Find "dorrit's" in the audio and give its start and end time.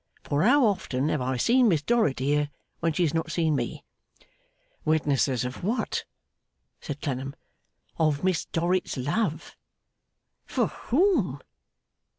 8.45-8.97